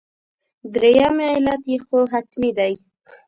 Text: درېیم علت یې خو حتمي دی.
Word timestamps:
درېیم 0.73 1.17
علت 1.35 1.63
یې 1.71 1.77
خو 1.85 1.97
حتمي 2.11 2.51
دی. 2.57 2.73